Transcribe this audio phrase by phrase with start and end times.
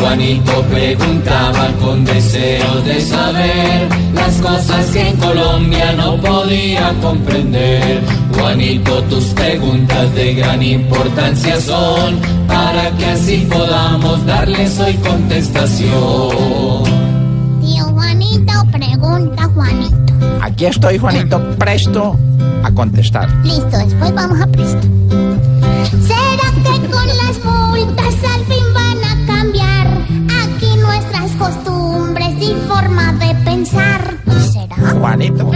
[0.00, 8.02] Juanito preguntaba con deseos de saber las cosas que en Colombia no podía comprender.
[8.34, 15.90] Juanito, tus preguntas de gran importancia son para que así podamos darles hoy contestación.
[17.62, 20.14] Tío Juanito pregunta Juanito.
[20.42, 22.18] Aquí estoy, Juanito, presto
[22.62, 23.28] a contestar.
[23.44, 24.88] Listo, después vamos a presto.
[32.76, 34.18] Forma de pensar?
[34.52, 34.76] ¿Será?
[34.76, 35.50] Juanito.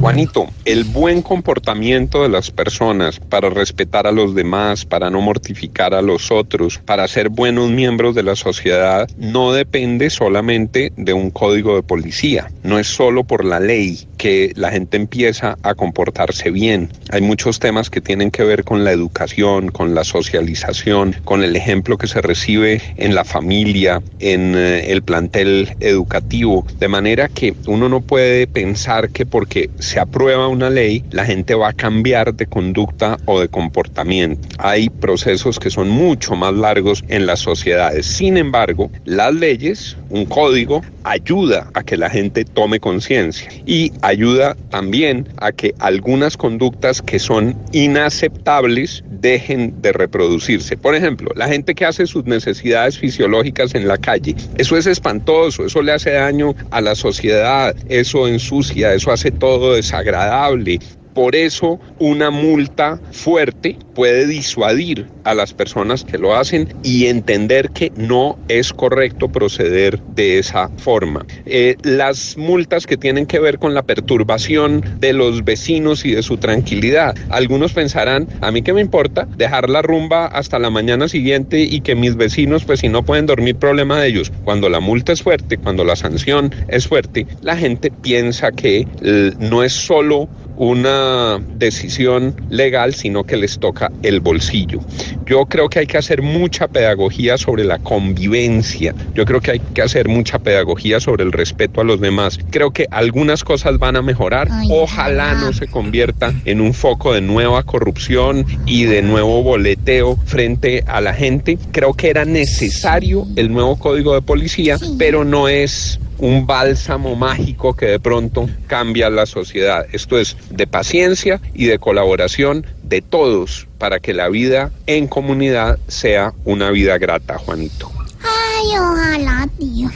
[0.00, 5.92] Juanito, el buen comportamiento de las personas para respetar a los demás, para no mortificar
[5.94, 11.32] a los otros, para ser buenos miembros de la sociedad, no depende solamente de un
[11.32, 12.48] código de policía.
[12.62, 16.90] No es solo por la ley que la gente empieza a comportarse bien.
[17.10, 21.56] Hay muchos temas que tienen que ver con la educación, con la socialización, con el
[21.56, 26.66] ejemplo que se recibe en la familia, en eh, el plantel educativo.
[26.78, 31.54] De manera que uno no puede pensar que porque se aprueba una ley, la gente
[31.54, 34.48] va a cambiar de conducta o de comportamiento.
[34.58, 38.06] Hay procesos que son mucho más largos en las sociedades.
[38.06, 44.56] Sin embargo, las leyes, un código, ayuda a que la gente tome conciencia y ayuda
[44.70, 50.76] también a que algunas conductas que son inaceptables dejen de reproducirse.
[50.76, 55.66] Por ejemplo, la gente que hace sus necesidades fisiológicas en la calle, eso es espantoso,
[55.66, 60.78] eso le hace daño a la sociedad, eso ensucia, eso hace todo desagradable.
[61.18, 67.70] Por eso una multa fuerte puede disuadir a las personas que lo hacen y entender
[67.70, 71.26] que no es correcto proceder de esa forma.
[71.44, 76.22] Eh, las multas que tienen que ver con la perturbación de los vecinos y de
[76.22, 77.16] su tranquilidad.
[77.30, 81.80] Algunos pensarán, a mí qué me importa dejar la rumba hasta la mañana siguiente y
[81.80, 84.30] que mis vecinos, pues si no pueden dormir, problema de ellos.
[84.44, 89.32] Cuando la multa es fuerte, cuando la sanción es fuerte, la gente piensa que eh,
[89.40, 94.80] no es solo una decisión legal, sino que les toca el bolsillo.
[95.26, 98.94] Yo creo que hay que hacer mucha pedagogía sobre la convivencia.
[99.14, 102.38] Yo creo que hay que hacer mucha pedagogía sobre el respeto a los demás.
[102.50, 104.48] Creo que algunas cosas van a mejorar.
[104.50, 105.34] Ay, Ojalá ojalá.
[105.34, 111.00] no se convierta en un foco de nueva corrupción y de nuevo boleteo frente a
[111.00, 111.58] la gente.
[111.72, 117.74] Creo que era necesario el nuevo código de policía, pero no es un bálsamo mágico
[117.74, 119.86] que de pronto cambia la sociedad.
[119.92, 125.78] Esto es de paciencia y de colaboración de todos para que la vida en comunidad
[125.86, 127.90] sea una vida grata, Juanito.
[128.22, 129.88] Ay, ojalá, tío.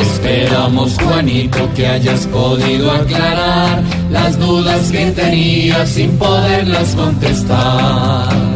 [0.00, 8.55] Esperamos, Juanito, que hayas podido aclarar las dudas que tenías sin poderlas contestar.